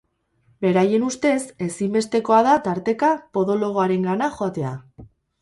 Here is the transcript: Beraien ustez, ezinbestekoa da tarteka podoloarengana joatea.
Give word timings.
Beraien 0.65 1.03
ustez, 1.09 1.41
ezinbestekoa 1.65 2.39
da 2.49 2.57
tarteka 2.69 3.11
podoloarengana 3.39 4.33
joatea. 4.41 4.75